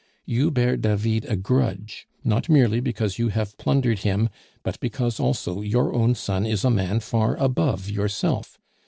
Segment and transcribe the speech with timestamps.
[0.25, 4.29] You bear David a grudge, not merely because you have plundered him,
[4.63, 8.57] but because, also, your own son is a man far above yourself.